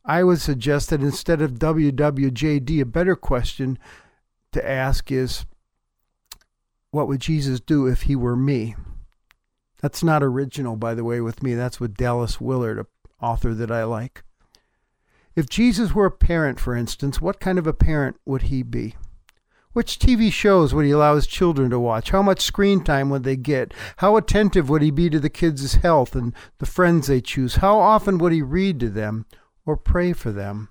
I 0.05 0.23
would 0.23 0.39
suggest 0.39 0.89
that 0.89 1.01
instead 1.01 1.41
of 1.41 1.59
WWJD, 1.59 2.81
a 2.81 2.85
better 2.85 3.17
question 3.17 3.77
to 4.53 4.69
ask 4.69 5.11
is 5.11 5.45
what 6.91 7.07
would 7.07 7.21
Jesus 7.21 7.59
do 7.59 7.87
if 7.87 8.03
he 8.03 8.15
were 8.15 8.35
me? 8.35 8.75
That's 9.81 10.03
not 10.03 10.23
original, 10.23 10.75
by 10.75 10.93
the 10.93 11.03
way, 11.03 11.19
with 11.19 11.43
me. 11.43 11.55
That's 11.55 11.79
with 11.79 11.97
Dallas 11.97 12.39
Willard, 12.39 12.79
an 12.79 12.85
author 13.21 13.53
that 13.53 13.71
I 13.71 13.83
like. 13.83 14.23
If 15.35 15.49
Jesus 15.49 15.93
were 15.93 16.05
a 16.05 16.11
parent, 16.11 16.59
for 16.59 16.75
instance, 16.75 17.19
what 17.19 17.39
kind 17.39 17.57
of 17.57 17.65
a 17.65 17.73
parent 17.73 18.17
would 18.25 18.43
he 18.43 18.63
be? 18.63 18.95
Which 19.73 19.97
TV 19.97 20.31
shows 20.31 20.73
would 20.73 20.85
he 20.85 20.91
allow 20.91 21.15
his 21.15 21.25
children 21.25 21.71
to 21.71 21.79
watch? 21.79 22.11
How 22.11 22.21
much 22.21 22.41
screen 22.41 22.83
time 22.83 23.09
would 23.09 23.23
they 23.23 23.35
get? 23.35 23.73
How 23.97 24.15
attentive 24.15 24.69
would 24.69 24.83
he 24.83 24.91
be 24.91 25.09
to 25.09 25.19
the 25.19 25.31
kids' 25.31 25.75
health 25.75 26.15
and 26.15 26.33
the 26.59 26.67
friends 26.67 27.07
they 27.07 27.21
choose? 27.21 27.55
How 27.55 27.79
often 27.79 28.19
would 28.19 28.31
he 28.31 28.43
read 28.43 28.79
to 28.81 28.89
them 28.89 29.25
or 29.65 29.75
pray 29.75 30.13
for 30.13 30.31
them? 30.31 30.69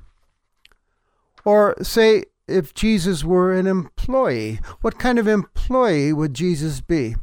Or 1.45 1.75
say, 1.83 2.27
if 2.49 2.75
Jesus 2.75 3.25
were 3.25 3.53
an 3.53 3.67
employee, 3.67 4.61
what 4.81 4.99
kind 4.99 5.19
of 5.19 5.29
employee 5.29 6.13
would 6.13 6.35
Jesus 6.35 6.81
be? 6.81 7.17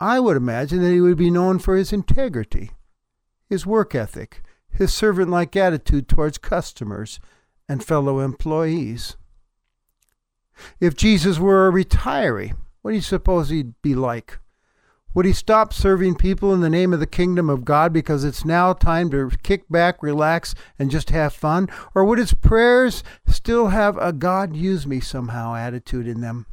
I 0.00 0.18
would 0.18 0.36
imagine 0.36 0.82
that 0.82 0.90
he 0.90 1.00
would 1.00 1.18
be 1.18 1.30
known 1.30 1.58
for 1.58 1.76
his 1.76 1.92
integrity, 1.92 2.70
his 3.48 3.66
work 3.66 3.94
ethic, 3.94 4.42
his 4.70 4.92
servant 4.92 5.30
like 5.30 5.56
attitude 5.56 6.08
towards 6.08 6.38
customers 6.38 7.20
and 7.68 7.84
fellow 7.84 8.20
employees. 8.20 9.16
If 10.80 10.96
Jesus 10.96 11.38
were 11.38 11.68
a 11.68 11.72
retiree, 11.72 12.54
what 12.82 12.90
do 12.92 12.94
you 12.96 13.02
suppose 13.02 13.50
he'd 13.50 13.80
be 13.82 13.94
like? 13.94 14.38
Would 15.12 15.26
he 15.26 15.32
stop 15.32 15.72
serving 15.72 16.14
people 16.16 16.54
in 16.54 16.60
the 16.60 16.70
name 16.70 16.92
of 16.92 17.00
the 17.00 17.06
kingdom 17.06 17.50
of 17.50 17.64
God 17.64 17.92
because 17.92 18.22
it's 18.22 18.44
now 18.44 18.72
time 18.72 19.10
to 19.10 19.30
kick 19.42 19.68
back, 19.68 20.02
relax, 20.02 20.54
and 20.78 20.88
just 20.88 21.10
have 21.10 21.32
fun? 21.32 21.68
Or 21.96 22.04
would 22.04 22.18
his 22.18 22.32
prayers 22.32 23.02
still 23.26 23.68
have 23.68 23.96
a 23.96 24.12
God 24.12 24.54
use 24.54 24.86
me 24.86 25.00
somehow 25.00 25.56
attitude 25.56 26.06
in 26.06 26.20
them? 26.20 26.46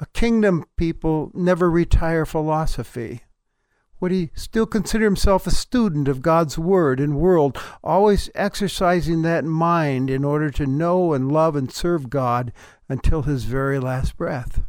A 0.00 0.06
kingdom 0.06 0.64
people 0.76 1.30
never 1.34 1.70
retire 1.70 2.26
philosophy. 2.26 3.22
Would 4.00 4.10
he 4.10 4.30
still 4.34 4.66
consider 4.66 5.04
himself 5.04 5.46
a 5.46 5.52
student 5.52 6.08
of 6.08 6.22
God's 6.22 6.58
Word 6.58 6.98
and 6.98 7.16
world, 7.16 7.56
always 7.82 8.28
exercising 8.34 9.22
that 9.22 9.44
mind 9.44 10.10
in 10.10 10.24
order 10.24 10.50
to 10.50 10.66
know 10.66 11.14
and 11.14 11.32
love 11.32 11.54
and 11.54 11.72
serve 11.72 12.10
God 12.10 12.52
until 12.88 13.22
his 13.22 13.44
very 13.44 13.78
last 13.78 14.16
breath? 14.16 14.62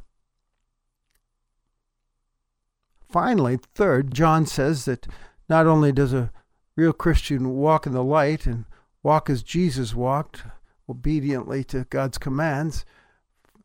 Finally, 3.09 3.59
third, 3.73 4.13
John 4.13 4.45
says 4.45 4.85
that 4.85 5.07
not 5.49 5.65
only 5.65 5.91
does 5.91 6.13
a 6.13 6.31
real 6.75 6.93
Christian 6.93 7.55
walk 7.55 7.85
in 7.85 7.93
the 7.93 8.03
light 8.03 8.45
and 8.45 8.65
walk 9.01 9.29
as 9.29 9.43
Jesus 9.43 9.95
walked, 9.95 10.43
obediently 10.89 11.63
to 11.65 11.85
God's 11.89 12.17
commands, 12.17 12.85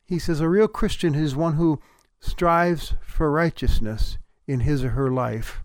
he 0.04 0.18
says 0.18 0.40
a 0.40 0.48
real 0.48 0.68
Christian 0.68 1.14
is 1.14 1.34
one 1.34 1.54
who 1.54 1.80
strives 2.20 2.94
for 3.02 3.30
righteousness 3.30 4.18
in 4.46 4.60
his 4.60 4.84
or 4.84 4.90
her 4.90 5.10
life. 5.10 5.64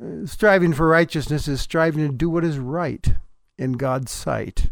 Uh, 0.00 0.26
striving 0.26 0.72
for 0.72 0.88
righteousness 0.88 1.46
is 1.46 1.60
striving 1.60 2.06
to 2.06 2.12
do 2.12 2.30
what 2.30 2.44
is 2.44 2.58
right 2.58 3.14
in 3.58 3.72
God's 3.72 4.10
sight, 4.10 4.70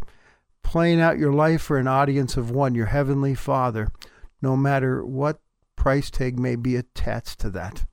playing 0.63 1.01
out 1.01 1.19
your 1.19 1.33
life 1.33 1.63
for 1.63 1.77
an 1.79 1.87
audience 1.87 2.37
of 2.37 2.51
one, 2.51 2.75
your 2.75 2.87
heavenly 2.87 3.35
Father, 3.35 3.93
no 4.41 4.57
matter 4.57 5.05
what 5.05 5.41
price 5.83 6.13
tag 6.13 6.39
may 6.39 6.55
be 6.55 6.77
attached 6.77 7.41
to 7.41 7.51
that. 7.51 7.87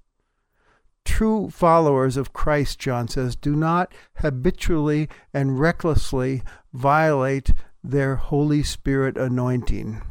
True 1.03 1.49
followers 1.49 2.17
of 2.17 2.33
Christ, 2.33 2.77
John 2.77 3.07
says, 3.07 3.35
do 3.35 3.55
not 3.55 3.91
habitually 4.17 5.09
and 5.33 5.59
recklessly 5.59 6.43
violate 6.71 7.49
their 7.83 8.17
Holy 8.17 8.61
Spirit 8.61 9.17
anointing, 9.17 10.03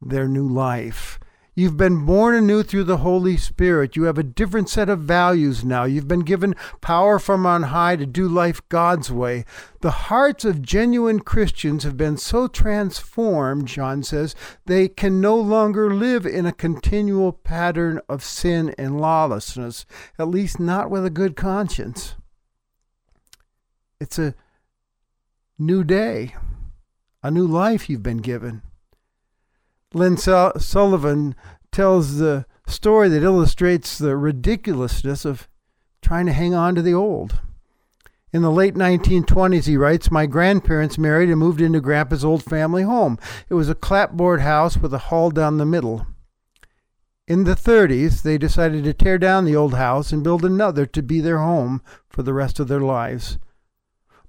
their 0.00 0.26
new 0.26 0.48
life. 0.48 1.20
You've 1.54 1.76
been 1.76 2.06
born 2.06 2.34
anew 2.34 2.62
through 2.62 2.84
the 2.84 2.98
Holy 2.98 3.36
Spirit. 3.36 3.94
You 3.94 4.04
have 4.04 4.16
a 4.16 4.22
different 4.22 4.70
set 4.70 4.88
of 4.88 5.00
values 5.00 5.62
now. 5.62 5.84
You've 5.84 6.08
been 6.08 6.20
given 6.20 6.54
power 6.80 7.18
from 7.18 7.44
on 7.44 7.64
high 7.64 7.96
to 7.96 8.06
do 8.06 8.26
life 8.26 8.66
God's 8.70 9.12
way. 9.12 9.44
The 9.82 9.90
hearts 9.90 10.46
of 10.46 10.62
genuine 10.62 11.20
Christians 11.20 11.84
have 11.84 11.98
been 11.98 12.16
so 12.16 12.48
transformed, 12.48 13.68
John 13.68 14.02
says, 14.02 14.34
they 14.64 14.88
can 14.88 15.20
no 15.20 15.36
longer 15.36 15.94
live 15.94 16.24
in 16.24 16.46
a 16.46 16.52
continual 16.52 17.32
pattern 17.32 18.00
of 18.08 18.24
sin 18.24 18.74
and 18.78 18.98
lawlessness, 18.98 19.84
at 20.18 20.28
least 20.28 20.58
not 20.58 20.90
with 20.90 21.04
a 21.04 21.10
good 21.10 21.36
conscience. 21.36 22.14
It's 24.00 24.18
a 24.18 24.34
new 25.58 25.84
day. 25.84 26.34
a 27.22 27.30
new 27.30 27.46
life 27.46 27.88
you've 27.88 28.02
been 28.02 28.18
given. 28.18 28.62
Lynn 29.94 30.16
Sullivan 30.16 31.34
tells 31.70 32.16
the 32.16 32.46
story 32.66 33.08
that 33.08 33.22
illustrates 33.22 33.98
the 33.98 34.16
ridiculousness 34.16 35.24
of 35.24 35.48
trying 36.00 36.26
to 36.26 36.32
hang 36.32 36.54
on 36.54 36.74
to 36.74 36.82
the 36.82 36.94
old. 36.94 37.40
In 38.32 38.40
the 38.40 38.50
late 38.50 38.74
1920s, 38.74 39.66
he 39.66 39.76
writes, 39.76 40.10
my 40.10 40.24
grandparents 40.24 40.96
married 40.96 41.28
and 41.28 41.38
moved 41.38 41.60
into 41.60 41.82
Grandpa's 41.82 42.24
old 42.24 42.42
family 42.42 42.82
home. 42.82 43.18
It 43.50 43.54
was 43.54 43.68
a 43.68 43.74
clapboard 43.74 44.40
house 44.40 44.78
with 44.78 44.94
a 44.94 44.98
hall 44.98 45.30
down 45.30 45.58
the 45.58 45.66
middle. 45.66 46.06
In 47.28 47.44
the 47.44 47.54
30s, 47.54 48.22
they 48.22 48.38
decided 48.38 48.84
to 48.84 48.94
tear 48.94 49.18
down 49.18 49.44
the 49.44 49.54
old 49.54 49.74
house 49.74 50.12
and 50.12 50.24
build 50.24 50.44
another 50.44 50.86
to 50.86 51.02
be 51.02 51.20
their 51.20 51.38
home 51.38 51.82
for 52.08 52.22
the 52.22 52.32
rest 52.32 52.58
of 52.58 52.68
their 52.68 52.80
lives. 52.80 53.38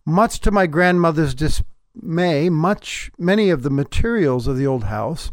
Much 0.05 0.41
to 0.41 0.51
my 0.51 0.67
grandmother's 0.67 1.34
dismay, 1.34 2.50
much 2.50 3.10
many 3.17 3.50
of 3.50 3.63
the 3.63 3.70
materials 3.70 4.48
of 4.48 4.58
the 4.58 4.67
old 4.67 4.84
house 4.86 5.32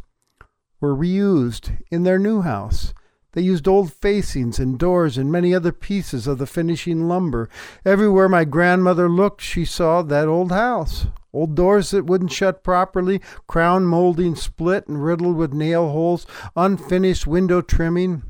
were 0.80 0.96
reused 0.96 1.80
in 1.90 2.02
their 2.02 2.18
new 2.18 2.40
house. 2.40 2.94
They 3.32 3.42
used 3.42 3.68
old 3.68 3.92
facings 3.92 4.58
and 4.58 4.78
doors 4.78 5.16
and 5.16 5.30
many 5.30 5.54
other 5.54 5.72
pieces 5.72 6.26
of 6.26 6.38
the 6.38 6.46
finishing 6.46 7.06
lumber. 7.06 7.48
Everywhere 7.84 8.28
my 8.28 8.44
grandmother 8.44 9.08
looked, 9.08 9.40
she 9.40 9.64
saw 9.64 10.02
that 10.02 10.26
old 10.26 10.50
house. 10.50 11.06
Old 11.32 11.54
doors 11.54 11.92
that 11.92 12.06
wouldn't 12.06 12.32
shut 12.32 12.64
properly, 12.64 13.20
crown 13.46 13.86
molding 13.86 14.34
split 14.34 14.88
and 14.88 15.04
riddled 15.04 15.36
with 15.36 15.52
nail 15.52 15.90
holes, 15.90 16.26
unfinished 16.56 17.26
window 17.26 17.60
trimming. 17.60 18.24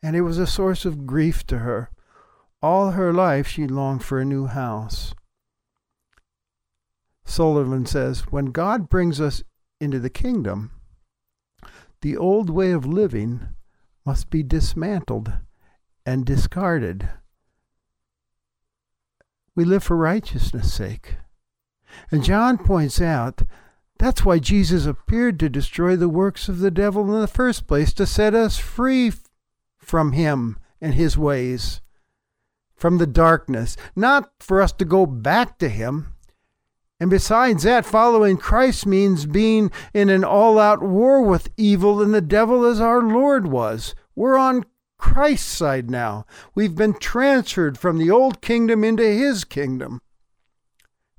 And 0.00 0.14
it 0.14 0.22
was 0.22 0.38
a 0.38 0.46
source 0.46 0.84
of 0.84 1.06
grief 1.06 1.44
to 1.48 1.58
her. 1.58 1.90
All 2.62 2.92
her 2.92 3.12
life 3.12 3.48
she 3.48 3.66
longed 3.66 4.04
for 4.04 4.20
a 4.20 4.24
new 4.24 4.46
house. 4.46 5.12
Sullivan 7.24 7.84
says, 7.86 8.20
When 8.30 8.46
God 8.46 8.88
brings 8.88 9.20
us 9.20 9.42
into 9.80 9.98
the 9.98 10.10
kingdom, 10.10 10.70
the 12.02 12.16
old 12.16 12.50
way 12.50 12.70
of 12.72 12.86
living 12.86 13.48
must 14.04 14.30
be 14.30 14.42
dismantled 14.42 15.32
and 16.06 16.24
discarded. 16.24 17.08
We 19.54 19.64
live 19.64 19.84
for 19.84 19.96
righteousness' 19.96 20.72
sake. 20.72 21.16
And 22.10 22.24
John 22.24 22.56
points 22.58 23.00
out 23.00 23.42
that's 23.98 24.24
why 24.24 24.38
Jesus 24.38 24.86
appeared 24.86 25.38
to 25.40 25.50
destroy 25.50 25.94
the 25.94 26.08
works 26.08 26.48
of 26.48 26.60
the 26.60 26.70
devil 26.70 27.14
in 27.14 27.20
the 27.20 27.26
first 27.26 27.66
place, 27.66 27.92
to 27.92 28.06
set 28.06 28.34
us 28.34 28.56
free 28.56 29.12
from 29.76 30.12
him 30.12 30.58
and 30.80 30.94
his 30.94 31.18
ways, 31.18 31.82
from 32.74 32.96
the 32.96 33.06
darkness, 33.06 33.76
not 33.94 34.30
for 34.40 34.62
us 34.62 34.72
to 34.72 34.86
go 34.86 35.04
back 35.04 35.58
to 35.58 35.68
him. 35.68 36.14
And 37.00 37.08
besides 37.08 37.62
that, 37.62 37.86
following 37.86 38.36
Christ 38.36 38.84
means 38.84 39.24
being 39.24 39.72
in 39.94 40.10
an 40.10 40.22
all 40.22 40.58
out 40.58 40.82
war 40.82 41.22
with 41.22 41.48
evil 41.56 42.02
and 42.02 42.12
the 42.12 42.20
devil 42.20 42.66
as 42.66 42.78
our 42.78 43.00
Lord 43.00 43.46
was. 43.46 43.94
We're 44.14 44.36
on 44.36 44.66
Christ's 44.98 45.50
side 45.50 45.90
now. 45.90 46.26
We've 46.54 46.76
been 46.76 46.92
transferred 46.92 47.78
from 47.78 47.96
the 47.96 48.10
old 48.10 48.42
kingdom 48.42 48.84
into 48.84 49.02
his 49.02 49.44
kingdom. 49.44 50.02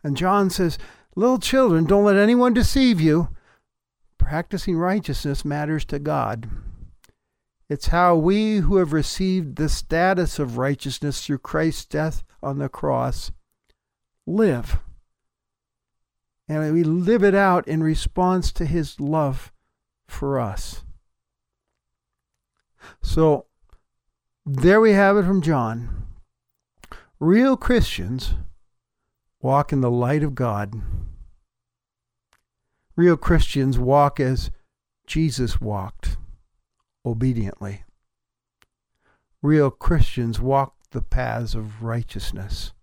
And 0.04 0.16
John 0.16 0.52
says, 0.52 0.78
Little 1.16 1.40
children, 1.40 1.86
don't 1.86 2.06
let 2.06 2.16
anyone 2.16 2.54
deceive 2.54 3.02
you. 3.02 3.30
Practicing 4.20 4.78
righteousness 4.78 5.44
matters 5.44 5.84
to 5.86 5.98
God. 5.98 6.48
It's 7.70 7.88
how 7.88 8.16
we 8.16 8.58
who 8.58 8.78
have 8.78 8.94
received 8.94 9.56
the 9.56 9.68
status 9.68 10.38
of 10.38 10.58
righteousness 10.60 11.26
through 11.26 11.40
Christ's 11.40 11.86
death 11.86 12.24
on 12.44 12.60
the 12.60 12.70
cross 12.70 13.32
live. 14.28 14.78
And 16.52 16.74
we 16.74 16.84
live 16.84 17.24
it 17.24 17.34
out 17.34 17.66
in 17.66 17.82
response 17.82 18.52
to 18.52 18.66
his 18.66 19.00
love 19.00 19.54
for 20.06 20.38
us. 20.38 20.84
So 23.02 23.46
there 24.46 24.82
we 24.82 24.92
have 24.92 25.16
it 25.16 25.24
from 25.24 25.42
John. 25.42 26.08
Real 27.22 27.56
Christians 27.56 28.34
walk 29.42 29.72
in 29.72 29.80
the 29.80 29.90
light 29.90 30.24
of 30.24 30.36
God. 30.36 30.74
Real 32.98 33.16
Christians 33.16 33.80
walk 33.80 34.20
as 34.20 34.52
Jesus 35.08 35.62
walked, 35.62 36.18
obediently. 37.06 37.86
Real 39.42 39.72
Christians 39.72 40.42
walk 40.42 40.76
the 40.92 41.02
paths 41.02 41.56
of 41.56 41.82
righteousness, 41.82 42.74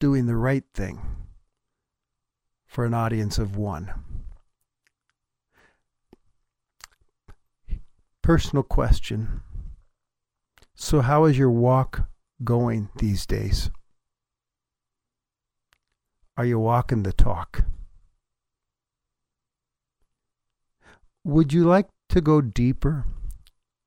doing 0.00 0.26
the 0.26 0.34
right 0.34 0.64
thing 0.74 1.23
for 2.74 2.84
an 2.84 2.92
audience 2.92 3.38
of 3.38 3.56
one. 3.56 3.88
Personal 8.20 8.64
question. 8.64 9.42
So, 10.74 11.00
how 11.00 11.26
is 11.26 11.38
your 11.38 11.52
walk 11.52 12.08
going 12.42 12.88
these 12.96 13.26
days? 13.26 13.70
Are 16.36 16.44
you 16.44 16.58
walking 16.58 17.04
the 17.04 17.12
talk? 17.12 17.64
Would 21.22 21.52
you 21.52 21.62
like 21.62 21.86
to 22.08 22.20
go 22.20 22.40
deeper 22.40 23.04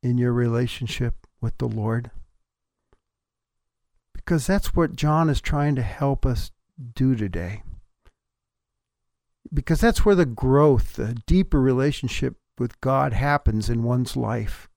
in 0.01 0.17
your 0.17 0.31
relationship 0.31 1.27
with 1.41 1.57
the 1.57 1.67
Lord? 1.67 2.09
Because 4.13 4.47
that's 4.47 4.73
what 4.73 4.95
John 4.95 5.29
is 5.29 5.41
trying 5.41 5.75
to 5.75 5.81
help 5.81 6.25
us 6.25 6.51
do 6.95 7.13
today. 7.13 7.63
Because 9.53 9.81
that's 9.81 10.05
where 10.05 10.15
the 10.15 10.25
growth, 10.25 10.93
the 10.93 11.15
deeper 11.25 11.61
relationship 11.61 12.35
with 12.57 12.79
God 12.81 13.13
happens 13.13 13.69
in 13.69 13.83
one's 13.83 14.15
life. 14.15 14.67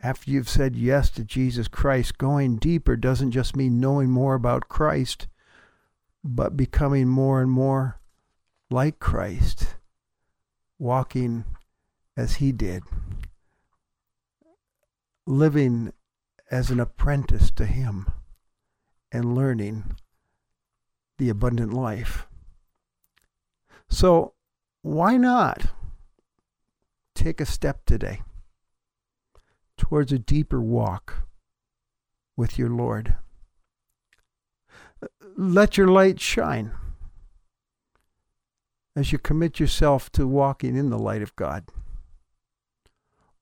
After 0.00 0.30
you've 0.30 0.48
said 0.48 0.76
yes 0.76 1.10
to 1.10 1.24
Jesus 1.24 1.66
Christ, 1.66 2.18
going 2.18 2.56
deeper 2.56 2.96
doesn't 2.96 3.32
just 3.32 3.56
mean 3.56 3.80
knowing 3.80 4.10
more 4.10 4.34
about 4.34 4.68
Christ 4.68 5.26
but 6.24 6.56
becoming 6.56 7.08
more 7.08 7.40
and 7.40 7.50
more 7.50 8.00
like 8.70 8.98
Christ, 8.98 9.76
walking 10.78 11.44
as 12.16 12.36
he 12.36 12.52
did, 12.52 12.82
living 15.26 15.92
as 16.50 16.70
an 16.70 16.80
apprentice 16.80 17.50
to 17.52 17.66
him, 17.66 18.10
and 19.10 19.34
learning 19.34 19.96
the 21.18 21.28
abundant 21.28 21.72
life. 21.72 22.26
So, 23.90 24.34
why 24.82 25.16
not 25.16 25.66
take 27.14 27.40
a 27.40 27.46
step 27.46 27.84
today 27.84 28.22
towards 29.76 30.12
a 30.12 30.18
deeper 30.18 30.60
walk 30.60 31.28
with 32.36 32.58
your 32.58 32.70
Lord? 32.70 33.16
let 35.36 35.76
your 35.76 35.86
light 35.86 36.20
shine 36.20 36.72
as 38.96 39.12
you 39.12 39.18
commit 39.18 39.60
yourself 39.60 40.10
to 40.10 40.26
walking 40.26 40.76
in 40.76 40.90
the 40.90 40.98
light 40.98 41.22
of 41.22 41.36
God, 41.36 41.64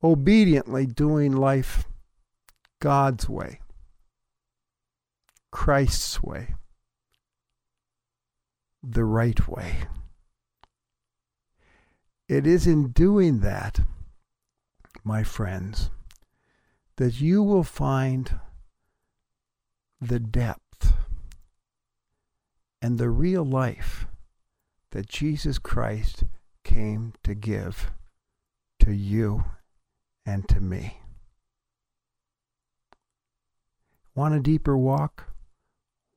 obediently 0.04 0.85
doing 0.85 1.32
life 1.32 1.88
God's 2.80 3.28
way, 3.28 3.61
Christ's 5.50 6.22
way, 6.22 6.54
the 8.82 9.04
right 9.04 9.48
way. 9.48 9.76
It 12.28 12.44
is 12.44 12.66
in 12.66 12.88
doing 12.88 13.40
that, 13.40 13.80
my 15.04 15.22
friends, 15.22 15.90
that 16.96 17.20
you 17.20 17.42
will 17.42 17.62
find 17.62 18.40
the 20.00 20.18
depth 20.18 20.92
and 22.82 22.98
the 22.98 23.10
real 23.10 23.44
life 23.44 24.06
that 24.90 25.08
Jesus 25.08 25.58
Christ 25.58 26.24
came 26.64 27.12
to 27.22 27.34
give 27.34 27.92
to 28.80 28.92
you 28.92 29.44
and 30.24 30.48
to 30.48 30.60
me. 30.60 30.98
Want 34.16 34.34
a 34.34 34.40
deeper 34.40 34.76
walk? 34.76 35.32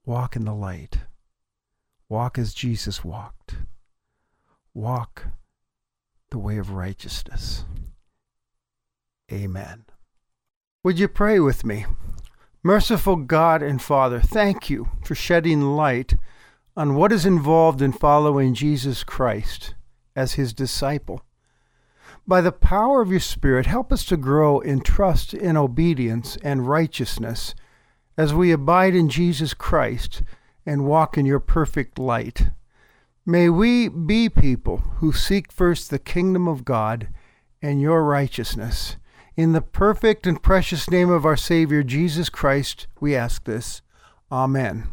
Walk 0.06 0.36
in 0.36 0.46
the 0.46 0.56
light. 0.56 1.00
Walk 2.08 2.40
as 2.40 2.56
Jesus 2.56 3.04
walked. 3.04 3.58
Walk 4.74 5.28
the 6.32 6.40
way 6.40 6.58
of 6.58 6.72
righteousness. 6.72 7.66
Amen. 9.32 9.86
Would 10.84 11.00
you 11.00 11.08
pray 11.08 11.40
with 11.40 11.66
me? 11.66 11.86
Merciful 12.64 13.16
God 13.16 13.62
and 13.62 13.82
Father, 13.82 14.20
thank 14.20 14.70
you 14.70 14.90
for 15.04 15.16
shedding 15.16 15.62
light 15.62 16.16
on 16.76 16.96
what 16.96 17.12
is 17.12 17.26
involved 17.26 17.82
in 17.82 17.92
following 17.92 18.54
Jesus 18.54 19.04
Christ 19.04 19.76
as 20.16 20.34
his 20.34 20.54
disciple. 20.54 21.22
By 22.28 22.42
the 22.42 22.52
power 22.52 23.02
of 23.02 23.12
your 23.12 23.20
Spirit, 23.20 23.66
help 23.66 23.92
us 23.92 24.06
to 24.06 24.18
grow 24.18 24.60
in 24.60 24.82
trust 24.82 25.34
in 25.34 25.58
obedience 25.58 26.38
and 26.44 26.68
righteousness 26.68 27.56
as 28.18 28.34
we 28.34 28.52
abide 28.52 28.94
in 28.94 29.10
Jesus 29.10 29.54
Christ 29.54 30.22
and 30.66 30.86
walk 30.86 31.18
in 31.18 31.26
your 31.26 31.40
perfect 31.40 31.98
light. 31.98 32.50
May 33.30 33.48
we 33.48 33.90
be 33.90 34.28
people 34.28 34.78
who 34.96 35.14
seek 35.14 35.52
first 35.52 35.92
the 35.92 36.00
kingdom 36.00 36.48
of 36.48 36.66
God 36.66 37.10
and 37.62 37.80
your 37.80 38.04
righteousness. 38.04 38.96
In 39.36 39.52
the 39.52 39.62
perfect 39.62 40.26
and 40.26 40.42
precious 40.42 40.90
name 40.90 41.12
of 41.12 41.28
our 41.28 41.38
Savior 41.38 41.84
Jesus 41.84 42.28
Christ, 42.28 42.88
we 43.00 43.16
ask 43.16 43.44
this. 43.44 43.84
Amen. 44.32 44.88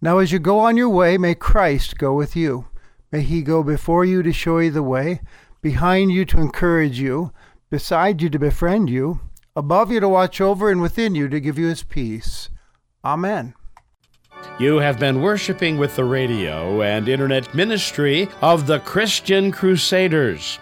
Now, 0.00 0.20
as 0.20 0.32
you 0.32 0.38
go 0.38 0.58
on 0.58 0.78
your 0.78 0.88
way, 0.88 1.18
may 1.18 1.34
Christ 1.34 1.98
go 1.98 2.14
with 2.14 2.34
you. 2.34 2.64
May 3.12 3.20
he 3.20 3.42
go 3.42 3.62
before 3.62 4.06
you 4.06 4.22
to 4.22 4.32
show 4.32 4.56
you 4.56 4.70
the 4.70 4.82
way, 4.82 5.20
behind 5.60 6.12
you 6.12 6.24
to 6.24 6.40
encourage 6.40 6.98
you, 6.98 7.30
beside 7.68 8.22
you 8.22 8.30
to 8.30 8.38
befriend 8.38 8.88
you, 8.88 9.20
above 9.54 9.92
you 9.92 10.00
to 10.00 10.08
watch 10.08 10.40
over, 10.40 10.70
and 10.70 10.80
within 10.80 11.14
you 11.14 11.28
to 11.28 11.38
give 11.38 11.58
you 11.58 11.66
his 11.66 11.82
peace. 11.82 12.48
Amen. 13.04 13.52
You 14.58 14.76
have 14.76 14.98
been 14.98 15.22
worshiping 15.22 15.78
with 15.78 15.96
the 15.96 16.04
radio 16.04 16.82
and 16.82 17.08
internet 17.08 17.54
ministry 17.54 18.28
of 18.42 18.66
the 18.66 18.80
Christian 18.80 19.50
Crusaders. 19.50 20.58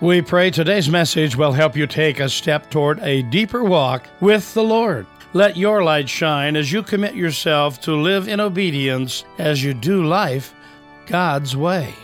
We 0.00 0.20
pray 0.20 0.50
today's 0.50 0.90
message 0.90 1.36
will 1.36 1.52
help 1.52 1.76
you 1.76 1.86
take 1.86 2.20
a 2.20 2.28
step 2.28 2.70
toward 2.70 2.98
a 3.00 3.22
deeper 3.22 3.64
walk 3.64 4.06
with 4.20 4.52
the 4.52 4.64
Lord. 4.64 5.06
Let 5.32 5.56
your 5.56 5.84
light 5.84 6.08
shine 6.08 6.56
as 6.56 6.72
you 6.72 6.82
commit 6.82 7.14
yourself 7.14 7.80
to 7.82 7.94
live 7.94 8.28
in 8.28 8.40
obedience 8.40 9.24
as 9.38 9.62
you 9.62 9.74
do 9.74 10.04
life 10.04 10.54
God's 11.06 11.56
way. 11.56 11.94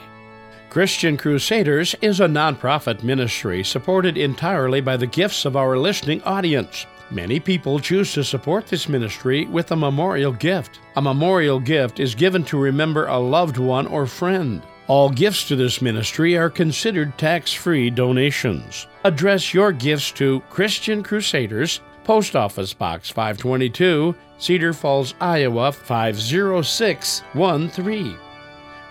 Christian 0.70 1.18
Crusaders 1.18 1.94
is 2.00 2.20
a 2.20 2.26
nonprofit 2.26 3.02
ministry 3.02 3.62
supported 3.62 4.16
entirely 4.16 4.80
by 4.80 4.96
the 4.96 5.06
gifts 5.06 5.44
of 5.44 5.56
our 5.56 5.76
listening 5.76 6.22
audience. 6.22 6.86
Many 7.12 7.38
people 7.40 7.78
choose 7.78 8.14
to 8.14 8.24
support 8.24 8.66
this 8.66 8.88
ministry 8.88 9.44
with 9.44 9.70
a 9.70 9.76
memorial 9.76 10.32
gift. 10.32 10.80
A 10.96 11.02
memorial 11.02 11.60
gift 11.60 12.00
is 12.00 12.14
given 12.14 12.42
to 12.44 12.56
remember 12.56 13.06
a 13.06 13.18
loved 13.18 13.58
one 13.58 13.86
or 13.86 14.06
friend. 14.06 14.62
All 14.86 15.10
gifts 15.10 15.46
to 15.48 15.56
this 15.56 15.82
ministry 15.82 16.38
are 16.38 16.48
considered 16.48 17.18
tax 17.18 17.52
free 17.52 17.90
donations. 17.90 18.86
Address 19.04 19.52
your 19.52 19.72
gifts 19.72 20.10
to 20.12 20.40
Christian 20.48 21.02
Crusaders, 21.02 21.82
Post 22.04 22.34
Office 22.34 22.72
Box 22.72 23.10
522, 23.10 24.14
Cedar 24.38 24.72
Falls, 24.72 25.12
Iowa 25.20 25.70
50613. 25.70 28.16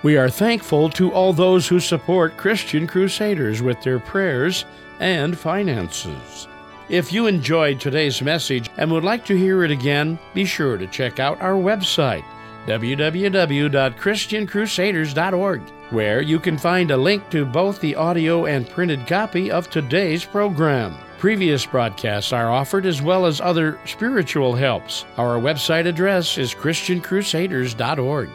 We 0.04 0.18
are 0.18 0.30
thankful 0.30 0.92
to 0.92 1.12
all 1.12 1.34
those 1.34 1.68
who 1.68 1.80
support 1.80 2.38
Christian 2.38 2.86
Crusaders 2.86 3.64
with 3.64 3.82
their 3.82 3.98
prayers 3.98 4.66
and 5.00 5.36
finances. 5.36 6.48
If 6.92 7.12
you 7.14 7.28
enjoyed 7.28 7.80
today's 7.80 8.22
message 8.22 8.70
and 8.76 8.92
would 8.92 9.06
like 9.06 9.24
to 9.28 9.38
hear 9.38 9.64
it 9.64 9.72
again, 9.72 10.20
be 10.34 10.44
sure 10.44 10.78
to 10.78 10.86
check 10.88 11.22
out 11.22 11.40
our 11.40 11.54
website, 11.54 12.26
www.christiancrusaders.org, 12.68 15.62
where 15.92 16.22
you 16.22 16.38
can 16.38 16.58
find 16.58 16.92
a 16.92 16.98
link 16.98 17.30
to 17.30 17.46
both 17.46 17.80
the 17.80 17.96
audio 17.96 18.46
and 18.46 18.70
printed 18.70 19.08
copy 19.08 19.50
of 19.50 19.70
today's 19.70 20.26
program. 20.26 20.98
Previous 21.18 21.66
broadcasts 21.66 22.34
are 22.34 22.52
offered 22.52 22.86
as 22.86 23.02
well 23.02 23.26
as 23.26 23.40
other 23.40 23.80
spiritual 23.86 24.54
helps. 24.54 25.06
Our 25.16 25.40
website 25.40 25.86
address 25.86 26.38
is 26.38 26.54
christiancrusaders.org. 26.54 28.30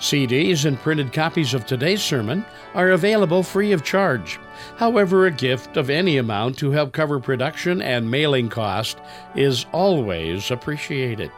CDs 0.00 0.64
and 0.64 0.78
printed 0.78 1.12
copies 1.12 1.54
of 1.54 1.66
today's 1.66 2.02
sermon 2.02 2.44
are 2.74 2.90
available 2.90 3.42
free 3.42 3.72
of 3.72 3.82
charge. 3.82 4.38
However, 4.76 5.26
a 5.26 5.30
gift 5.30 5.76
of 5.76 5.90
any 5.90 6.18
amount 6.18 6.58
to 6.58 6.70
help 6.70 6.92
cover 6.92 7.18
production 7.18 7.82
and 7.82 8.08
mailing 8.10 8.48
cost 8.48 8.98
is 9.34 9.66
always 9.72 10.50
appreciated. 10.50 11.30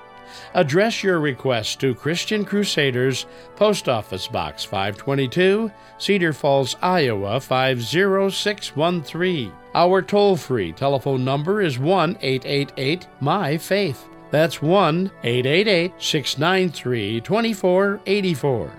Address 0.55 1.03
your 1.03 1.19
request 1.21 1.81
to 1.81 1.95
Christian 1.95 2.45
Crusaders, 2.45 3.27
Post 3.57 3.89
Office 3.89 4.29
Box 4.29 4.65
522, 4.65 5.71
Cedar 5.99 6.33
Falls, 6.33 6.77
Iowa 6.83 7.41
50613. 7.41 9.53
Our 9.75 10.03
toll 10.03 10.37
free 10.37 10.73
telephone 10.73 11.25
number 11.25 11.63
is 11.63 11.79
1 11.79 12.19
888 12.21 13.07
My 13.21 13.57
Faith. 13.59 14.09
That's 14.31 14.61
1 14.61 15.11
888 15.23 15.93
693 15.99 17.21
2484. 17.21 18.73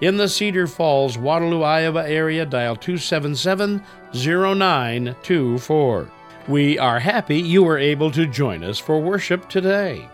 In 0.00 0.16
the 0.16 0.28
Cedar 0.28 0.66
Falls, 0.66 1.18
Waterloo, 1.18 1.62
Iowa 1.62 2.08
area, 2.08 2.46
dial 2.46 2.76
277 2.76 3.82
0924. 4.12 6.10
We 6.48 6.78
are 6.78 7.00
happy 7.00 7.40
you 7.40 7.64
were 7.64 7.78
able 7.78 8.10
to 8.12 8.26
join 8.26 8.62
us 8.62 8.78
for 8.78 9.00
worship 9.00 9.48
today. 9.48 10.08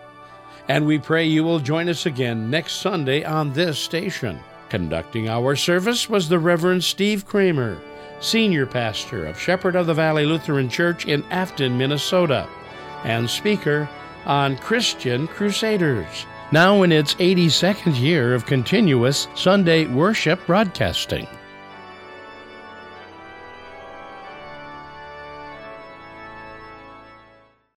And 0.67 0.85
we 0.85 0.97
pray 0.97 1.25
you 1.25 1.43
will 1.43 1.59
join 1.59 1.89
us 1.89 2.05
again 2.05 2.49
next 2.49 2.77
Sunday 2.81 3.23
on 3.23 3.53
this 3.53 3.77
station. 3.77 4.39
Conducting 4.69 5.29
our 5.29 5.55
service 5.55 6.09
was 6.09 6.27
the 6.27 6.39
Reverend 6.39 6.83
Steve 6.83 7.27
Kramer, 7.27 7.79
Senior 8.21 8.65
Pastor 8.65 9.25
of 9.25 9.39
Shepherd 9.39 9.75
of 9.75 9.85
the 9.85 9.93
Valley 9.93 10.25
Lutheran 10.25 10.69
Church 10.69 11.05
in 11.05 11.23
Afton, 11.25 11.77
Minnesota, 11.77 12.47
and 13.03 13.29
speaker 13.29 13.87
on 14.25 14.57
Christian 14.57 15.27
Crusaders, 15.27 16.25
now 16.51 16.83
in 16.83 16.91
its 16.91 17.15
82nd 17.15 17.99
year 17.99 18.33
of 18.33 18.45
continuous 18.45 19.27
Sunday 19.35 19.85
worship 19.87 20.45
broadcasting. 20.45 21.27